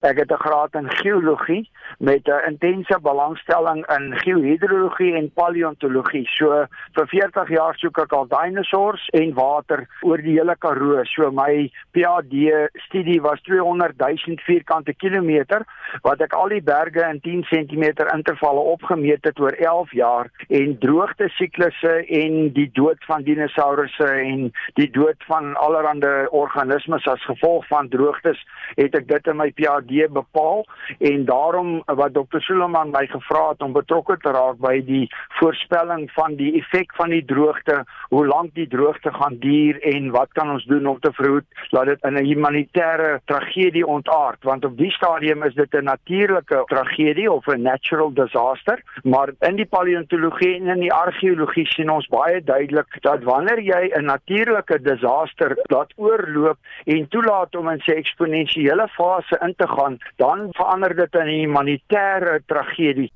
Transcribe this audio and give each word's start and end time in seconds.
Ek 0.00 0.16
het 0.16 0.30
'n 0.32 0.40
graad 0.40 0.74
in 0.74 0.90
geologie 0.90 1.70
met 1.98 2.26
'n 2.26 2.44
intense 2.46 2.98
belangstelling 3.02 3.86
in 3.96 4.18
geohidrologie 4.18 5.14
en 5.14 5.32
paleontologie. 5.32 6.26
So 6.28 6.66
vir 6.92 7.06
40 7.06 7.48
jaar 7.48 7.74
soek 7.76 7.98
ek 7.98 8.12
al 8.12 8.26
dinosourus 8.28 9.08
en 9.08 9.34
water 9.34 9.86
oor 10.00 10.16
die 10.16 10.38
hele 10.38 10.56
Karoo. 10.58 11.04
So 11.04 11.30
my 11.30 11.70
PhD 11.90 12.68
studie 12.72 13.20
was 13.20 13.40
200 13.42 13.92
000 13.96 14.40
vierkante 14.40 14.94
kilometer 14.94 15.62
wat 16.02 16.20
ek 16.20 16.32
al 16.32 16.48
die 16.48 16.62
berge 16.62 17.04
in 17.10 17.20
10 17.20 17.44
cm 17.44 17.84
intervalle 18.14 18.60
opgemeet 18.60 19.24
het 19.24 19.40
oor 19.40 19.52
11 19.52 19.92
jaar 19.92 20.30
en 20.48 20.78
droogte 20.78 21.28
siklusse 21.28 22.06
en 22.06 22.52
die 22.52 22.70
dood 22.72 23.04
van 23.04 23.22
dinosourusse 23.22 24.04
en 24.04 24.52
die 24.74 24.90
dood 24.90 25.24
van 25.26 25.54
allerlei 25.56 26.26
organismes 26.26 27.06
as 27.06 27.24
gevolg 27.24 27.66
van 27.66 27.88
droogtes 27.88 28.46
het 28.74 28.94
ek 28.94 29.08
dit 29.08 29.26
in 29.26 29.36
my 29.36 29.50
PhD 29.50 29.89
die 29.90 30.08
bepaal 30.08 30.64
en 30.98 31.24
daarom 31.28 31.82
wat 31.86 32.14
Dr. 32.14 32.40
Suleman 32.46 32.90
my 32.94 33.06
gevra 33.10 33.50
het 33.50 33.62
om 33.62 33.76
betrokke 33.76 34.16
te 34.22 34.32
raak 34.34 34.58
by 34.62 34.78
die 34.86 35.06
voorspelling 35.40 36.08
van 36.16 36.36
die 36.38 36.52
effek 36.60 36.94
van 36.98 37.10
die 37.14 37.24
droogte, 37.24 37.84
hoe 38.10 38.26
lank 38.26 38.54
die 38.54 38.68
droogte 38.68 39.12
gaan 39.12 39.38
duur 39.42 39.80
en 39.92 40.10
wat 40.14 40.32
kan 40.38 40.50
ons 40.50 40.64
doen 40.70 40.86
om 40.86 41.00
te 41.00 41.12
verhoed 41.12 41.46
dat 41.70 41.86
dit 41.86 42.04
in 42.08 42.16
'n 42.18 42.26
humanitêre 42.26 43.20
tragedie 43.24 43.86
ontaard 43.86 44.44
want 44.44 44.64
op 44.64 44.76
die 44.76 44.90
stadium 44.90 45.42
is 45.42 45.54
dit 45.54 45.74
'n 45.74 45.84
natuurlike 45.84 46.62
tragedie 46.66 47.32
of 47.32 47.46
'n 47.46 47.62
natural 47.62 48.12
disaster 48.12 48.82
maar 49.02 49.32
in 49.40 49.56
die 49.56 49.66
paleontologie 49.66 50.54
en 50.54 50.66
in 50.66 50.80
die 50.80 50.92
argeologie 50.92 51.66
sien 51.66 51.90
ons 51.90 52.06
baie 52.06 52.44
duidelik 52.44 53.00
dat 53.00 53.22
wanneer 53.22 53.60
jy 53.60 53.90
'n 53.94 54.04
natuurlike 54.04 54.82
disaster 54.82 55.58
laat 55.62 55.92
oorloop 55.96 56.58
en 56.84 57.08
toelaat 57.08 57.56
om 57.56 57.68
in 57.68 57.80
sy 57.80 57.92
eksponensiële 57.92 58.88
fase 58.88 59.38
in 59.40 59.54
te 59.56 59.68
gaan 59.68 59.79
gaan, 59.80 59.98
dan 60.16 60.48
verander 60.58 60.94
dit 60.96 61.14
in 61.14 61.28
'n 61.28 61.40
humanitêre 61.44 62.40
tragedie. 62.46 63.10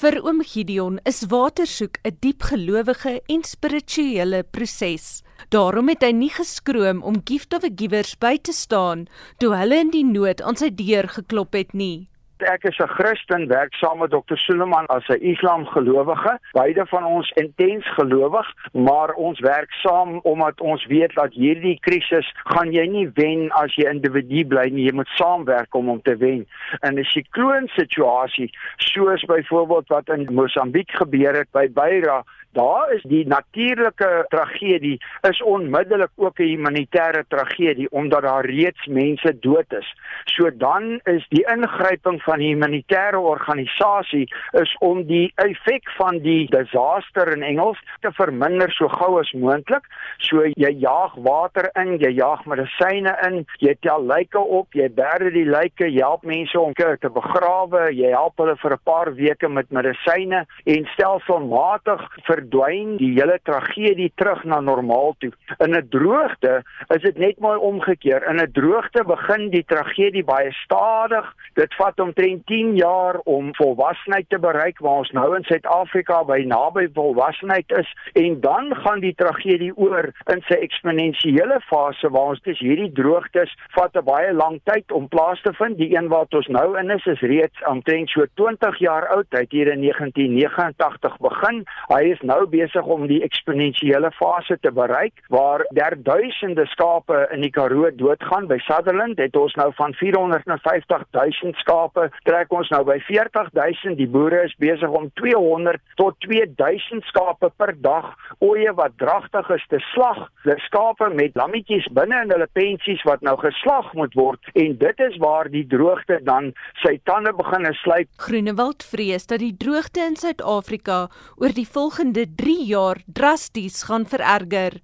Vir 0.00 0.16
oom 0.26 0.42
Gideon 0.42 0.98
is 1.04 1.26
watersoek 1.30 1.98
'n 2.02 2.16
diep 2.20 2.42
gelowige 2.42 3.22
en 3.26 3.42
spirituele 3.42 4.42
proses. 4.42 5.22
Daarom 5.48 5.88
het 5.88 6.02
hy 6.02 6.12
nie 6.12 6.30
geskroom 6.30 7.02
om 7.02 7.22
Gift 7.24 7.54
of 7.54 7.64
a 7.64 7.70
Givers 7.76 8.18
by 8.18 8.38
te 8.42 8.52
staan 8.52 9.06
toe 9.38 9.54
hulle 9.54 9.78
in 9.78 9.90
die 9.90 10.04
nood 10.04 10.42
aan 10.42 10.56
sy 10.56 10.70
deur 10.70 11.08
geklop 11.08 11.52
het 11.52 11.72
nie 11.74 12.08
ek 12.44 12.64
is 12.64 12.78
'n 12.78 12.88
Christen, 12.88 13.48
werk 13.48 13.74
saam 13.74 13.98
met 13.98 14.10
Dr. 14.10 14.36
Suleman 14.36 14.86
as 14.86 15.06
'n 15.08 15.20
Islam 15.20 15.66
gelowige. 15.66 16.38
Beide 16.52 16.86
van 16.86 17.04
ons 17.04 17.30
intens 17.30 17.86
gelowig, 17.94 18.46
maar 18.72 19.12
ons 19.14 19.40
werk 19.40 19.72
saam 19.72 20.20
omdat 20.22 20.60
ons 20.60 20.86
weet 20.86 21.14
dat 21.14 21.32
hierdie 21.32 21.78
krisis 21.80 22.32
gaan 22.44 22.72
jy 22.72 22.86
nie 22.86 23.10
wen 23.14 23.50
as 23.50 23.74
jy 23.74 23.88
individu 23.88 24.46
bly 24.46 24.68
nie. 24.70 24.84
Jy 24.84 24.92
moet 24.92 25.08
saamwerk 25.08 25.74
om 25.74 25.88
om 25.88 26.02
te 26.02 26.16
wen. 26.16 26.46
In 26.80 26.98
'n 26.98 27.04
sikloon 27.04 27.68
situasie, 27.68 28.50
soos 28.76 29.24
byvoorbeeld 29.24 29.88
wat 29.88 30.08
in 30.08 30.34
Mosambiek 30.34 30.90
gebeur 30.90 31.34
het 31.34 31.50
by 31.52 31.68
Beira, 31.72 32.24
daar 32.54 32.92
is 32.94 33.02
die 33.02 33.26
natuurlike 33.26 34.24
tragedie 34.32 34.96
is 35.28 35.42
onmiddellik 35.42 36.10
ook 36.16 36.38
'n 36.38 36.50
humanitêre 36.54 37.24
tragedie 37.28 37.90
omdat 37.90 38.22
daar 38.22 38.46
reeds 38.46 38.86
mense 38.86 39.38
dood 39.38 39.72
is. 39.72 39.88
So 40.24 40.50
dan 40.56 41.00
is 41.04 41.26
die 41.28 41.44
ingryping 41.54 42.22
van 42.22 42.38
die 42.38 42.54
humanitêre 42.54 43.18
organisasie 43.18 44.32
is 44.52 44.76
om 44.78 45.04
die 45.06 45.32
effek 45.34 45.90
van 45.96 46.18
die 46.18 46.46
disaster 46.50 47.32
in 47.36 47.42
Engels 47.42 47.78
te 48.00 48.12
verminder 48.12 48.72
so 48.72 48.88
gou 48.88 49.18
as 49.20 49.32
moontlik. 49.32 49.86
So 50.18 50.44
jy 50.44 50.72
jaag 50.78 51.14
water 51.14 51.70
in, 51.74 51.98
jy 51.98 52.10
jaag 52.10 52.44
medisyne 52.44 53.16
in, 53.26 53.46
jy 53.58 53.74
tel 53.80 54.06
lyke 54.06 54.38
op, 54.38 54.72
jy 54.72 54.88
berde 54.88 55.30
die 55.30 55.46
lyke, 55.48 55.88
jy 55.88 56.00
help 56.00 56.22
mense 56.22 56.60
om 56.60 56.72
te 56.74 57.10
begrawe, 57.10 57.88
jy 57.92 58.10
help 58.10 58.38
hulle 58.42 58.56
vir 58.56 58.72
'n 58.72 58.84
paar 58.84 59.14
weke 59.14 59.48
met 59.48 59.70
medisyne 59.70 60.46
en 60.64 60.88
stelselmatig 60.94 62.00
vir 62.26 62.43
verdwyn 62.44 62.96
die 63.00 63.12
hele 63.16 63.38
tragedie 63.42 64.10
terug 64.16 64.44
na 64.44 64.60
normaal 64.60 65.14
toe. 65.18 65.32
In 65.58 65.74
'n 65.74 65.88
droogte 65.90 66.62
is 66.94 67.02
dit 67.02 67.18
net 67.18 67.38
mooi 67.38 67.58
omgekeer. 67.58 68.22
In 68.28 68.40
'n 68.40 68.52
droogte 68.52 69.04
begin 69.04 69.50
die 69.50 69.64
tragedie 69.64 70.24
baie 70.24 70.52
stadig. 70.52 71.26
Dit 71.54 71.74
vat 71.74 72.00
omtrent 72.00 72.46
10 72.46 72.76
jaar 72.76 73.20
om 73.24 73.54
volwassenheid 73.54 74.28
te 74.28 74.38
bereik 74.38 74.78
waar 74.78 74.98
ons 74.98 75.10
nou 75.10 75.36
in 75.36 75.44
Suid-Afrika 75.44 76.24
by 76.24 76.44
naby 76.46 76.88
volwassenheid 76.92 77.70
is 77.78 77.88
en 78.12 78.40
dan 78.40 78.74
gaan 78.74 79.00
die 79.00 79.14
tragedie 79.14 79.72
oor 79.76 80.12
in 80.32 80.42
sy 80.48 80.54
eksponensiële 80.54 81.60
fase 81.60 82.10
waar 82.10 82.34
ons 82.34 82.42
dis 82.42 82.58
hierdie 82.58 82.92
droogtes 82.92 83.54
vat 83.74 83.96
'n 83.96 84.04
baie 84.04 84.32
lang 84.32 84.60
tyd 84.64 84.92
om 84.92 85.08
plaas 85.08 85.40
te 85.42 85.52
vind. 85.52 85.78
Die 85.78 85.96
een 85.96 86.08
wat 86.08 86.34
ons 86.34 86.48
nou 86.48 86.78
in 86.78 86.90
is 86.90 87.06
is 87.06 87.20
reeds 87.20 87.64
omtrent 87.66 88.08
so 88.08 88.24
20 88.34 88.78
jaar 88.78 89.06
oud. 89.08 89.26
Hy 89.30 89.38
het 89.38 89.52
hier 89.52 89.72
in 89.72 89.80
1989 89.80 91.16
begin. 91.18 91.64
Hy 91.88 92.02
is 92.14 92.20
nou 92.20 92.33
nou 92.34 92.46
besig 92.50 92.86
om 92.90 93.06
die 93.10 93.20
eksponensiële 93.26 94.10
fase 94.18 94.56
te 94.62 94.72
bereik 94.74 95.22
waar 95.32 95.64
daar 95.78 95.96
duisende 95.96 96.66
skape 96.72 97.24
in 97.34 97.44
die 97.44 97.52
Karoo 97.54 97.90
doodgaan. 97.94 98.48
By 98.50 98.58
Sutherland 98.66 99.20
het 99.22 99.36
ons 99.38 99.54
nou 99.60 99.70
van 99.78 99.94
450 100.00 101.04
000 101.14 101.58
skape 101.62 102.08
trek 102.28 102.52
ons 102.54 102.70
nou 102.74 102.82
by 102.88 102.98
40 103.06 103.52
000. 103.54 103.96
Die 104.00 104.08
boere 104.10 104.44
is 104.48 104.54
besig 104.62 104.90
om 104.90 105.10
200 105.20 105.82
tot 106.00 106.18
2000 106.26 107.04
skape 107.10 107.50
per 107.60 107.74
dag 107.84 108.10
oeye 108.44 108.72
wat 108.78 108.96
dragtig 109.02 109.50
is 109.54 109.66
te 109.70 109.80
slag. 109.92 110.24
Die 110.44 110.58
skape 110.66 111.10
met 111.14 111.36
lammetjies 111.38 111.86
binne 111.96 112.24
in 112.24 112.34
hulle 112.34 112.48
pensies 112.56 113.02
wat 113.08 113.22
nou 113.26 113.36
geslag 113.42 113.92
moet 113.98 114.14
word 114.18 114.52
en 114.54 114.76
dit 114.80 115.04
is 115.08 115.18
waar 115.22 115.50
die 115.52 115.66
droogte 115.70 116.20
dan 116.26 116.52
sy 116.82 116.96
tande 117.08 117.34
begin 117.36 117.70
slyp. 117.82 118.10
Groenewald 118.26 118.84
vrees 118.86 119.28
dat 119.30 119.42
die 119.42 119.54
droogte 119.58 120.02
in 120.04 120.18
Suid-Afrika 120.20 121.04
oor 121.40 121.54
die 121.54 121.68
volgende 121.68 122.23
3 122.26 122.56
jaar 122.66 123.02
drasties 123.06 123.82
gaan 123.88 124.06
vererger 124.06 124.80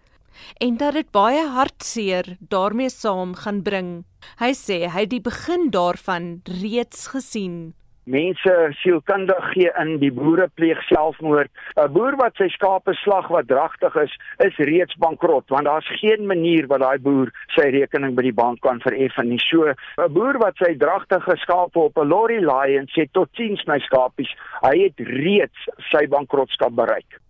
en 0.59 0.77
dat 0.77 0.95
dit 0.95 1.11
baie 1.13 1.43
hartseer 1.57 2.37
daarmee 2.53 2.91
saam 2.91 3.35
gaan 3.35 3.63
bring. 3.63 3.91
Hy 4.41 4.53
sê 4.57 4.87
hy 4.89 5.05
het 5.05 5.13
die 5.13 5.25
begin 5.25 5.69
daarvan 5.75 6.41
reeds 6.63 7.07
gesien 7.13 7.75
mense 8.11 8.55
sielkundig 8.81 9.45
gee 9.53 9.71
in 9.81 9.99
die 10.03 10.11
boere 10.15 10.49
pleeg 10.59 10.81
selfmoord. 10.89 11.51
'n 11.77 11.93
Boer 11.95 12.17
wat 12.23 12.35
sy 12.37 12.49
skape 12.49 12.95
slag 13.03 13.29
wat 13.29 13.49
dragtig 13.49 13.97
is, 14.05 14.17
is 14.47 14.57
reeds 14.71 14.97
bankrot 15.05 15.47
want 15.55 15.69
daar's 15.71 15.91
geen 16.01 16.27
manier 16.27 16.67
wat 16.67 16.81
daai 16.81 16.99
boer 16.99 17.31
sy 17.57 17.71
rekening 17.77 18.17
by 18.17 18.23
die 18.23 18.39
bank 18.43 18.61
kan 18.67 18.81
vereffen 18.81 19.29
nie. 19.29 19.41
So 19.51 19.69
'n 19.69 20.13
boer 20.13 20.39
wat 20.39 20.57
sy 20.57 20.75
dragtige 20.75 21.37
skape 21.45 21.79
op 21.79 21.99
'n 21.99 22.09
lorry 22.09 22.41
laai 22.41 22.77
en 22.79 22.87
sê 22.97 23.07
tot 23.13 23.29
sins 23.37 23.67
my 23.67 23.79
skapies, 23.79 24.33
hy 24.63 24.77
het 24.85 24.99
reeds 24.99 25.69
sy 25.91 26.07
bankrotskap 26.07 26.75
bereik. 26.75 27.21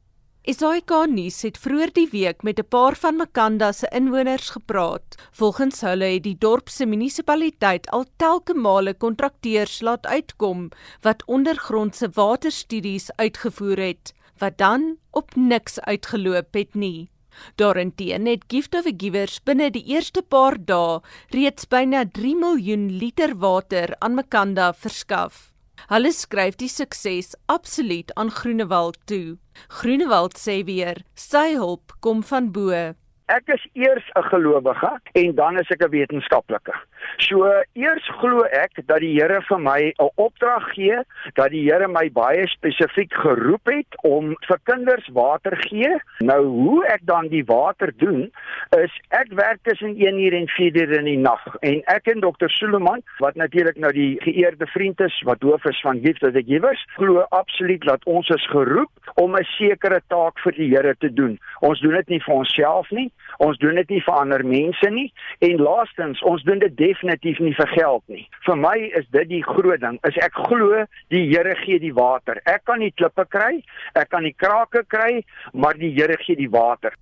SAK 0.50 0.90
nuus 1.06 1.36
het 1.46 1.58
vroeër 1.62 1.90
die 1.94 2.08
week 2.10 2.42
met 2.42 2.58
'n 2.58 2.68
paar 2.74 2.96
van 2.96 3.16
Makanda 3.16 3.72
se 3.72 3.86
inwoners 3.98 4.50
gepraat. 4.50 5.14
Volgens 5.30 5.80
hulle 5.80 6.04
het 6.04 6.22
die 6.22 6.38
dorp 6.38 6.68
se 6.68 6.86
munisipaliteit 6.86 7.90
al 7.90 8.04
telke 8.16 8.54
male 8.54 8.94
kontrakteurs 8.94 9.80
laat 9.80 10.06
uitkom 10.06 10.68
wat 11.00 11.22
ondergrondse 11.26 12.08
waterstudies 12.14 13.10
uitgevoer 13.16 13.78
het 13.78 14.12
wat 14.38 14.58
dan 14.58 14.96
op 15.10 15.34
niks 15.34 15.80
uitgeloop 15.80 16.54
het 16.54 16.74
nie. 16.74 17.10
Daarenteen 17.54 18.26
het 18.26 18.44
Gift 18.48 18.74
of 18.74 18.84
Givers 18.96 19.42
binne 19.42 19.70
die 19.70 19.84
eerste 19.84 20.22
paar 20.22 20.56
dae 20.64 21.00
reeds 21.28 21.68
byna 21.68 22.04
3 22.12 22.36
miljoen 22.36 22.90
liter 22.90 23.38
water 23.38 23.94
aan 23.98 24.14
Makanda 24.14 24.74
verskaf. 24.74 25.49
Hulle 25.88 26.12
skryf 26.12 26.56
die 26.60 26.68
sukses 26.68 27.34
absoluut 27.46 28.12
aan 28.16 28.30
Groenewald 28.30 28.98
toe. 29.06 29.38
Groenewald 29.80 30.36
sê 30.38 30.60
weer, 30.66 31.04
sy 31.14 31.54
hulp 31.56 31.94
kom 32.00 32.22
van 32.22 32.52
bo. 32.52 32.74
Ek 33.30 33.46
is 33.54 33.62
eers 33.78 34.06
'n 34.18 34.22
gelowige 34.22 34.90
en 35.12 35.34
dan 35.34 35.58
is 35.58 35.68
ek 35.70 35.84
'n 35.84 35.90
wetenskaplike. 35.90 36.74
So 37.16 37.46
eers 37.72 38.06
glo 38.18 38.42
ek 38.42 38.72
dat 38.86 38.98
die 39.00 39.14
Here 39.20 39.40
vir 39.42 39.60
my 39.60 39.92
'n 39.98 40.10
opdrag 40.16 40.72
gee, 40.74 40.98
dat 41.34 41.50
die 41.50 41.62
Here 41.70 41.88
my 41.88 42.10
baie 42.10 42.46
spesifiek 42.46 43.12
geroep 43.12 43.66
het 43.66 44.02
om 44.02 44.34
vir 44.48 44.58
kinders 44.64 45.08
water 45.12 45.56
gee. 45.68 46.00
Nou 46.18 46.44
hoe 46.44 46.86
ek 46.86 47.00
dan 47.04 47.28
die 47.28 47.44
water 47.44 47.92
doen 47.96 48.32
is 48.76 48.90
ek 49.10 49.28
werk 49.30 49.58
tussen 49.62 49.94
1 49.96 50.18
uur 50.18 50.34
en 50.34 50.48
4 50.48 50.76
uur 50.76 50.98
in 50.98 51.04
die 51.04 51.18
nag 51.18 51.56
en 51.60 51.82
ek 51.84 52.06
en 52.06 52.20
dokter 52.20 52.50
Suleman 52.50 53.02
wat 53.18 53.34
natuurlik 53.34 53.76
nou 53.76 53.92
die 53.92 54.18
geëerde 54.20 54.66
vriend 54.66 55.00
is 55.00 55.22
wat 55.24 55.42
hoof 55.42 55.64
is 55.64 55.80
van 55.80 56.00
Gift 56.00 56.22
of 56.22 56.32
the 56.32 56.42
Givers, 56.42 56.86
glo 56.96 57.20
absoluut 57.30 57.82
dat 57.82 58.04
ons 58.04 58.28
is 58.28 58.46
geroep 58.46 58.90
om 59.14 59.36
'n 59.36 59.44
sekere 59.44 60.00
taak 60.08 60.38
vir 60.38 60.52
die 60.52 60.70
Here 60.70 60.94
te 60.98 61.12
doen. 61.12 61.38
Ons 61.60 61.80
doen 61.80 61.94
dit 61.94 62.08
nie 62.08 62.20
vir 62.20 62.34
onsself 62.34 62.90
nie. 62.90 63.10
Ons 63.38 63.58
doen 63.58 63.74
dit 63.74 63.90
nie 63.90 64.02
vir 64.06 64.14
ander 64.14 64.44
mense 64.44 64.90
nie 64.90 65.12
en 65.38 65.62
laastens 65.62 66.22
ons 66.22 66.42
doen 66.44 66.58
dit 66.58 66.76
definitief 66.76 67.40
nie 67.40 67.54
vir 67.54 67.72
geld 67.74 68.02
nie. 68.08 68.28
Vir 68.46 68.56
my 68.56 68.76
is 69.00 69.06
dit 69.10 69.28
die 69.28 69.42
groot 69.46 69.80
ding. 69.80 69.98
Is 70.08 70.16
ek 70.24 70.34
glo 70.48 70.84
die 71.14 71.26
Here 71.30 71.54
gee 71.64 71.78
die 71.78 71.94
water. 71.94 72.40
Ek 72.46 72.64
kan 72.64 72.80
nie 72.82 72.92
klippe 72.96 73.26
kry, 73.30 73.60
ek 73.94 74.10
kan 74.10 74.24
nie 74.26 74.34
krake 74.34 74.84
kry, 74.88 75.22
maar 75.52 75.78
die 75.78 75.92
Here 75.94 76.16
gee 76.24 76.36
die 76.36 76.50
water. 76.50 76.96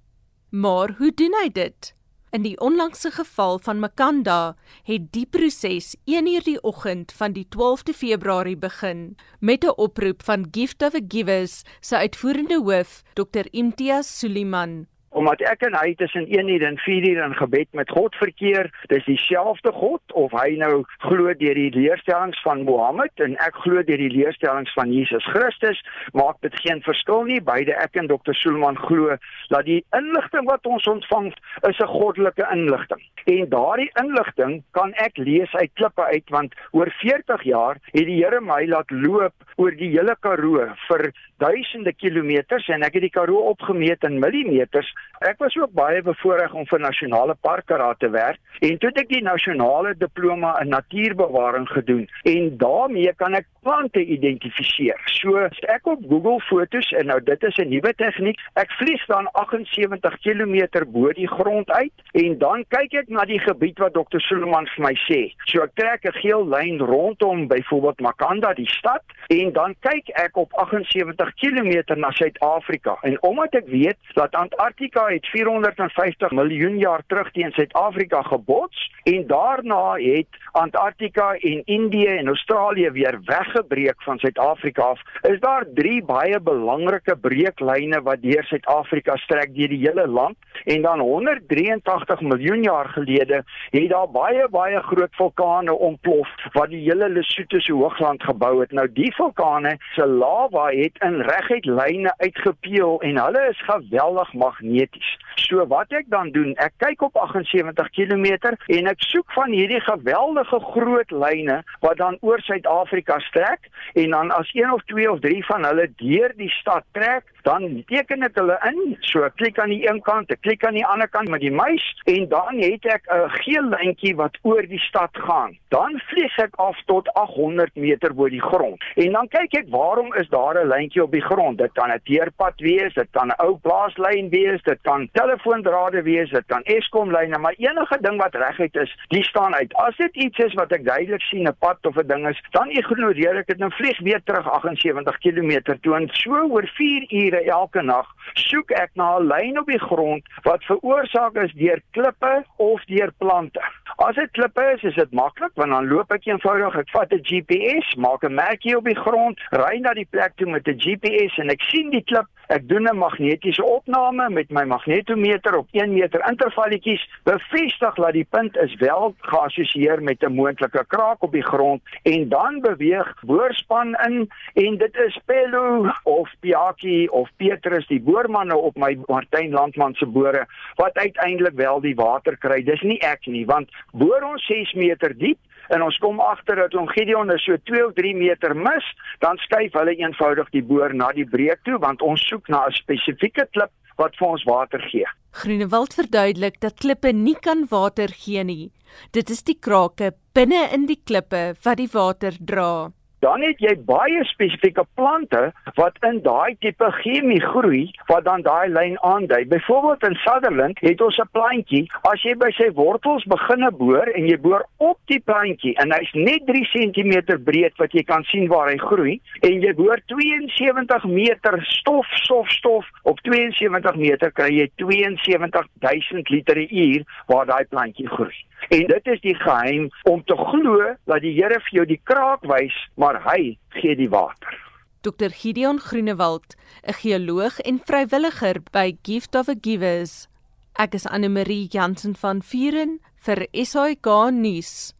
Maar 0.50 0.94
hoe 0.98 1.12
doen 1.12 1.34
hy 1.42 1.48
dit? 1.52 1.92
In 2.30 2.42
die 2.44 2.58
onlangse 2.60 3.10
geval 3.10 3.58
van 3.64 3.80
Makanda 3.80 4.56
het 4.84 5.06
die 5.16 5.24
proses 5.26 5.94
1uur 6.04 6.44
die 6.44 6.60
oggend 6.60 7.12
van 7.16 7.32
die 7.32 7.46
12de 7.56 7.94
Februarie 7.96 8.56
begin 8.56 9.16
met 9.40 9.64
'n 9.64 9.76
oproep 9.76 10.22
van 10.22 10.48
Gift 10.50 10.82
of 10.82 10.94
a 10.94 11.00
Givers 11.08 11.64
se 11.80 11.96
uitvoerende 11.96 12.60
hoof, 12.60 13.02
Dr 13.14 13.46
Imtiaz 13.50 14.18
Suliman 14.18 14.86
omdat 15.10 15.40
ek 15.40 15.62
en 15.68 15.76
hy 15.76 15.94
tussen 15.94 16.26
1 16.28 16.48
uur 16.48 16.64
en 16.66 16.78
4 16.78 17.08
uur 17.10 17.22
in 17.24 17.34
gebed 17.34 17.68
met 17.72 17.90
God 17.90 18.14
verkeer, 18.14 18.70
dis 18.92 19.04
dieselfde 19.04 19.72
God 19.72 20.02
of 20.12 20.32
hy 20.36 20.56
nou 20.60 20.84
glo 21.04 21.32
deur 21.32 21.58
die 21.58 21.70
leerstellings 21.74 22.40
van 22.42 22.64
Mohammed 22.68 23.24
en 23.24 23.36
ek 23.44 23.56
glo 23.64 23.82
deur 23.82 24.02
die 24.02 24.12
leerstellings 24.12 24.72
van 24.76 24.92
Jesus 24.92 25.24
Christus, 25.32 25.80
maak 26.12 26.40
dit 26.40 26.54
geen 26.60 26.82
verskil 26.86 27.24
nie. 27.28 27.40
Beide 27.40 27.76
ek 27.78 27.96
en 28.00 28.10
Dr. 28.10 28.36
Sulman 28.36 28.78
glo 28.88 29.16
dat 29.52 29.64
die 29.68 29.80
inligting 29.96 30.48
wat 30.48 30.66
ons 30.66 30.86
ontvang 30.86 31.32
is 31.68 31.78
'n 31.78 31.92
goddelike 31.94 32.46
inligting. 32.52 33.02
En 33.24 33.48
daardie 33.48 33.90
inligting 34.00 34.62
kan 34.76 34.92
ek 34.94 35.16
lees 35.16 35.54
uit 35.54 35.70
klippe 35.74 36.04
uit 36.04 36.30
want 36.34 36.54
oor 36.70 36.90
40 37.00 37.42
jaar 37.42 37.80
het 37.92 38.06
die 38.06 38.18
Here 38.18 38.40
my 38.40 38.64
laat 38.66 38.90
loop 38.90 39.34
oor 39.56 39.74
die 39.74 39.90
hele 39.90 40.16
Karoo 40.20 40.66
vir 40.88 41.10
duisende 41.38 41.92
kilometers 41.92 42.66
en 42.74 42.82
ek 42.86 42.98
het 42.98 43.06
die 43.06 43.14
Karoo 43.14 43.44
opgemeet 43.52 44.04
in 44.06 44.18
millimeters. 44.22 44.88
Ek 45.20 45.38
was 45.42 45.56
ook 45.58 45.72
baie 45.76 46.02
bevoorreg 46.02 46.54
om 46.54 46.66
vir 46.66 46.82
Nasionale 46.82 47.36
Parke 47.40 47.78
Raad 47.78 48.00
te 48.02 48.10
werk 48.10 48.40
en 48.60 48.78
toe 48.78 48.90
het 48.90 49.02
ek 49.04 49.12
die 49.12 49.22
nasionale 49.22 49.94
diploma 49.98 50.56
in 50.62 50.72
natuurbewaring 50.74 51.68
gedoen. 51.70 52.06
En 52.26 52.50
daarmee 52.58 53.12
kan 53.16 53.38
ek 53.38 53.46
plante 53.68 54.00
identifiseer. 54.00 55.00
So 55.18 55.36
ek 55.68 55.88
op 55.92 56.04
Google 56.08 56.40
Fotos 56.48 56.88
en 56.96 57.10
nou 57.12 57.18
dit 57.24 57.42
is 57.44 57.56
'n 57.60 57.68
nuwe 57.68 57.92
tegniek. 57.94 58.38
Ek 58.54 58.70
vlieg 58.80 59.04
dan 59.06 59.28
78 59.32 60.16
km 60.24 60.84
bo 60.86 61.12
die 61.12 61.28
grond 61.28 61.70
uit 61.70 61.92
en 62.12 62.38
dan 62.38 62.64
kyk 62.68 62.92
ek 62.92 63.08
na 63.08 63.24
die 63.24 63.40
gebied 63.40 63.78
wat 63.78 63.92
Dr. 63.92 64.20
Suleman 64.20 64.66
vir 64.74 64.84
my 64.84 64.94
sê. 65.04 65.20
So 65.44 65.62
ek 65.62 65.74
trek 65.74 66.04
'n 66.04 66.20
geel 66.20 66.48
lyn 66.48 66.78
rondom 66.78 67.48
byvoorbeeld 67.48 68.00
Makanda 68.00 68.54
die 68.54 68.70
stad 68.70 69.02
en 69.26 69.52
dan 69.52 69.74
kyk 69.80 70.08
ek 70.14 70.36
op 70.36 70.52
78 70.52 71.34
km 71.34 71.94
na 71.96 72.10
Suid-Afrika. 72.10 72.96
En 73.02 73.22
omdat 73.22 73.54
ek 73.54 73.66
weet 73.66 73.98
dat 74.14 74.34
Antarktika 74.34 75.06
het 75.06 75.26
450 75.26 76.30
miljoen 76.30 76.78
jaar 76.78 77.02
terug 77.06 77.30
teen 77.32 77.52
Suid-Afrika 77.52 78.22
gebots 78.22 78.90
en 79.04 79.26
daarna 79.26 79.94
het 79.96 80.28
Antarktika 80.52 81.34
en 81.34 81.62
Indië 81.64 82.06
en 82.06 82.26
Australië 82.26 82.90
weer 82.90 83.18
weggebreek 83.58 84.02
van 84.02 84.18
Suid-Afrika 84.18 84.82
af, 84.82 85.00
is 85.22 85.40
daar 85.40 85.64
drie 85.74 86.02
baie 86.04 86.40
belangrike 86.40 87.16
breeklyne 87.16 88.00
wat 88.02 88.22
deur 88.22 88.44
Suid-Afrika 88.44 89.16
strek 89.16 89.54
deur 89.54 89.68
die 89.68 89.80
hele 89.82 90.06
land 90.06 90.36
en 90.64 90.82
dan 90.82 91.00
183 91.00 92.20
miljoen 92.20 92.62
jaar 92.62 92.88
gelede 92.88 93.44
het 93.70 93.88
daar 93.88 94.08
baie 94.10 94.48
baie 94.48 94.80
groot 94.82 95.14
vulkane 95.16 95.72
ontplof 95.72 96.28
wat 96.52 96.70
die 96.70 96.82
hele 96.84 97.08
Lesotho 97.08 97.58
se 97.60 97.72
hoogland 97.72 98.22
gebou 98.22 98.60
het. 98.60 98.72
Nou 98.72 98.86
die 98.92 99.10
vulkane 99.16 99.76
se 99.94 100.06
lava 100.06 100.68
het 100.70 100.98
in 101.04 101.20
reguit 101.20 101.66
lyne 101.66 102.12
uitgepeel 102.18 103.00
en 103.00 103.18
hulle 103.18 103.46
is 103.50 103.62
geweldig 103.66 104.32
magneties. 104.32 105.16
So 105.34 105.66
wat 105.66 105.92
ek 105.92 106.08
dan 106.12 106.30
doen, 106.34 106.54
ek 106.62 106.74
kyk 106.82 107.02
op 107.02 107.16
78 107.16 107.90
km 107.96 108.54
en 108.66 108.90
ek 108.90 109.02
soek 109.08 109.32
van 109.32 109.52
hierdie 109.54 109.80
geweldige 109.80 110.60
groot 110.72 111.10
lyne 111.10 111.62
wat 111.80 111.96
dan 111.98 112.18
oor 112.20 112.40
Suid-Afrika 112.44 113.18
strek 113.18 113.47
en 113.94 114.10
dan 114.10 114.30
as 114.30 114.50
een 114.54 114.72
of 114.72 114.84
twee 114.84 115.10
of 115.10 115.20
drie 115.20 115.44
van 115.46 115.64
hulle 115.64 115.92
deur 115.96 116.32
die 116.36 116.50
stad 116.50 116.84
trek, 116.92 117.24
dan 117.42 117.84
teken 117.86 118.22
ek 118.22 118.34
hulle 118.34 118.58
in. 118.70 118.96
So 119.00 119.24
ek 119.26 119.36
klik 119.36 119.58
aan 119.58 119.70
die 119.70 119.84
een 119.88 120.00
kant, 120.02 120.30
ek 120.30 120.42
klik 120.42 120.64
aan 120.64 120.78
die 120.78 120.86
ander 120.86 121.08
kant 121.08 121.28
met 121.28 121.40
die 121.40 121.52
muis 121.54 121.84
en 122.06 122.28
dan 122.28 122.58
het 122.62 122.86
ek 122.86 123.04
'n 123.08 123.30
geel 123.42 123.68
lyntjie 123.74 124.14
wat 124.16 124.38
oor 124.42 124.62
die 124.62 124.82
stad 124.88 125.10
gaan. 125.12 125.56
Dan 125.68 126.00
vlieg 126.08 126.38
ek 126.38 126.54
af 126.56 126.76
tot 126.86 127.08
800 127.14 127.76
meter 127.76 128.14
bo 128.14 128.28
die 128.28 128.42
grond. 128.42 128.82
En 128.96 129.12
dan 129.12 129.28
kyk 129.28 129.54
ek 129.54 129.68
waarom 129.70 130.14
is 130.14 130.28
daar 130.28 130.54
'n 130.58 130.68
lyntjie 130.68 131.02
op 131.02 131.12
die 131.12 131.22
grond? 131.22 131.58
Dit 131.58 131.72
kan 131.72 131.90
'n 131.90 132.00
teerpad 132.04 132.60
wees, 132.60 132.94
dit 132.94 133.10
kan 133.10 133.28
'n 133.28 133.40
ou 133.44 133.58
plaaslyn 133.62 134.28
wees, 134.28 134.62
dit 134.62 134.78
kan 134.82 135.08
telefoondrade 135.12 136.02
wees, 136.02 136.30
dit 136.30 136.46
kan 136.46 136.62
Eskom 136.62 137.10
lyne, 137.10 137.38
maar 137.38 137.54
enige 137.56 137.98
ding 138.00 138.16
wat 138.16 138.34
reguit 138.34 138.76
is, 138.76 138.96
die 139.08 139.24
staan 139.24 139.54
uit. 139.54 139.74
As 139.74 139.96
dit 139.96 140.16
iets 140.16 140.38
is 140.38 140.54
wat 140.54 140.72
ek 140.72 140.84
duidelik 140.84 141.22
sien 141.22 141.46
'n 141.48 141.56
pad 141.58 141.86
of 141.86 141.96
'n 141.96 142.06
ding 142.06 142.28
is, 142.28 142.40
dan 142.50 142.70
ignoreer 142.70 143.36
ek 143.36 143.46
dit 143.46 143.60
en 143.60 143.72
vlieg 143.72 143.98
weer 143.98 144.20
terug 144.24 144.46
78 144.50 145.18
km 145.18 145.76
toe 145.80 145.94
en 145.96 146.08
so 146.12 146.32
oor 146.48 146.66
4 146.66 147.02
ure 147.28 147.44
elke 147.44 147.82
nag 147.82 148.06
soek 148.34 148.70
ek 148.70 148.90
na 148.94 149.18
'n 149.18 149.28
lyn 149.28 149.60
op 149.60 149.66
die 149.66 149.80
grond 149.80 150.24
wat 150.44 150.64
veroorsaak 150.64 151.36
is 151.44 151.52
deur 151.52 151.80
klippe 151.92 152.44
of 152.56 152.84
deur 152.84 153.12
plante. 153.18 153.62
As 153.98 154.14
dit 154.14 154.30
klippe 154.30 154.62
is, 154.76 154.82
is 154.86 154.94
dit 154.94 155.14
maklik 155.18 155.56
want 155.58 155.72
dan 155.74 155.88
loop 155.90 156.12
ek 156.14 156.28
eenvoudig, 156.28 156.76
ek 156.82 156.92
vat 156.94 157.14
'n 157.16 157.24
GPS, 157.30 157.96
maak 158.04 158.22
'n 158.22 158.34
merkie 158.34 158.76
op 158.78 158.86
die 158.86 158.94
grond, 158.94 159.40
ry 159.50 159.74
na 159.82 159.92
die 159.92 160.06
plek 160.06 160.36
toe 160.36 160.46
met 160.46 160.68
'n 160.68 160.78
GPS 160.78 161.38
en 161.42 161.50
ek 161.50 161.62
sien 161.66 161.90
die 161.90 162.04
klip 162.06 162.30
Ek 162.48 162.64
doen 162.68 162.88
'n 162.88 162.96
magnetiese 162.96 163.64
opname 163.64 164.30
met 164.30 164.50
my 164.50 164.62
magnetometer 164.64 165.56
op 165.56 165.68
1 165.70 165.92
meter 165.92 166.22
intervalletjies, 166.28 167.02
bevestig 167.24 167.94
dat 167.94 168.12
die 168.12 168.24
punt 168.24 168.56
is 168.56 168.74
wel 168.80 169.14
geassosieer 169.20 170.02
met 170.02 170.22
'n 170.24 170.32
moontlike 170.32 170.84
kraak 170.86 171.22
op 171.22 171.32
die 171.32 171.44
grond 171.44 171.82
en 172.02 172.28
dan 172.28 172.60
beweeg 172.60 173.14
boorspan 173.20 173.94
in 174.06 174.30
en 174.54 174.78
dit 174.78 174.96
is 174.96 175.18
Pello 175.26 175.92
of 176.04 176.30
Piaki 176.40 177.08
of 177.08 177.28
Petrus 177.36 177.86
die 177.86 178.00
boormanne 178.00 178.56
op 178.56 178.76
my 178.76 178.98
Martin 179.06 179.50
Landman 179.50 179.94
se 179.94 180.06
boere 180.06 180.46
wat 180.76 180.94
uiteindelik 180.94 181.54
wel 181.54 181.80
die 181.80 181.94
water 181.94 182.36
kry. 182.36 182.62
Dis 182.62 182.80
nie 182.80 182.98
ek 182.98 183.26
nie, 183.26 183.46
want 183.46 183.68
boor 183.92 184.22
ons 184.22 184.46
6 184.46 184.74
meter 184.74 185.14
diep 185.14 185.38
en 185.68 185.82
ons 185.84 185.98
kom 186.00 186.20
agter 186.20 186.56
dat 186.56 186.74
om 186.74 186.88
Gideon 186.88 187.30
is 187.30 187.44
so 187.44 187.56
2 187.70 187.86
of 187.86 187.94
3 187.94 188.14
meter 188.16 188.54
mis, 188.56 188.84
dan 189.20 189.36
skuif 189.44 189.76
hulle 189.76 189.96
eenvoudig 189.96 190.48
die 190.52 190.64
boor 190.64 190.94
na 190.94 191.12
die 191.12 191.28
breek 191.28 191.60
toe 191.64 191.78
want 191.78 192.02
ons 192.02 192.24
soek 192.28 192.48
na 192.48 192.66
'n 192.66 192.72
spesifieke 192.72 193.46
klip 193.52 193.72
wat 193.98 194.16
vir 194.16 194.28
ons 194.28 194.44
water 194.44 194.80
gee. 194.90 195.06
Groenewald 195.32 195.94
verduidelik 195.94 196.60
dat 196.60 196.80
klippe 196.80 197.12
nie 197.12 197.34
kan 197.34 197.66
water 197.70 198.08
gee 198.08 198.44
nie. 198.44 198.70
Dit 199.12 199.30
is 199.30 199.42
die 199.42 199.58
krake 199.60 200.12
binne 200.34 200.68
in 200.72 200.86
die 200.86 201.00
klippe 201.04 201.54
wat 201.64 201.76
die 201.76 201.90
water 201.92 202.32
dra 202.40 202.92
dan 203.24 203.42
het 203.42 203.62
jy 203.62 203.74
baie 203.88 204.24
spesifieke 204.28 204.84
plante 204.98 205.52
wat 205.78 205.96
in 206.06 206.20
daai 206.26 206.56
tipe 206.60 206.90
chemie 207.00 207.40
groei 207.40 207.86
wat 208.10 208.26
dan 208.28 208.42
daai 208.42 208.68
lyn 208.68 208.98
aandui. 209.06 209.44
Byvoorbeeld 209.48 210.04
in 210.10 210.18
Sutherland 210.24 210.80
het 210.80 211.00
ons 211.00 211.18
'n 211.18 211.28
plantjie, 211.32 211.86
as 212.12 212.22
jy 212.22 212.34
by 212.34 212.50
sy 212.50 212.68
wortels 212.74 213.24
beginne 213.24 213.70
boor 213.70 214.06
en 214.14 214.26
jy 214.26 214.38
boor 214.40 214.66
op 214.76 214.98
die 215.06 215.20
plantjie 215.20 215.74
en 215.78 215.92
hy's 215.92 216.12
net 216.12 216.46
3 216.46 216.64
cm 216.74 217.42
breed 217.44 217.72
wat 217.78 217.92
jy 217.92 218.02
kan 218.02 218.24
sien 218.24 218.48
waar 218.48 218.68
hy 218.68 218.76
groei 218.76 219.20
en 219.40 219.60
jy 219.60 219.72
boor 219.74 219.98
72 220.06 221.04
meter 221.04 221.64
stof 221.64 222.06
stof 222.12 222.48
stof 222.48 222.84
op 223.02 223.18
72 223.20 223.96
meter 223.96 224.30
kry 224.32 224.50
jy 224.50 224.68
72000 224.76 226.28
liter 226.30 226.58
per 226.58 226.72
uur 226.72 227.02
waar 227.26 227.46
daai 227.46 227.64
plantjie 227.64 228.08
groei. 228.08 228.47
En 228.68 228.86
dit 228.86 229.06
is 229.06 229.20
die 229.20 229.34
geheim 229.34 229.88
om 230.10 230.24
te 230.24 230.36
glo 230.36 230.94
dat 231.04 231.22
die 231.24 231.34
Here 231.38 231.60
vir 231.68 231.76
jou 231.80 231.86
die 231.86 232.00
kraak 232.04 232.42
wys, 232.42 232.74
maar 232.94 233.22
hy 233.24 233.56
gee 233.80 233.96
die 233.96 234.10
water. 234.12 234.58
Dr 235.06 235.30
Gideon 235.30 235.78
Groenewald, 235.78 236.56
'n 236.82 236.92
geoloog 236.92 237.60
en 237.60 237.80
vrywilliger 237.84 238.60
by 238.72 238.96
Gift 239.02 239.34
of 239.34 239.48
a 239.48 239.54
Givers. 239.60 240.28
Ek 240.74 240.94
is 240.94 241.06
Anne 241.06 241.28
Marie 241.28 241.66
Jansen 241.70 242.16
van 242.16 242.42
Vuren 242.42 243.00
vir 243.16 243.46
SAK 243.52 244.30
nuus. 244.30 244.92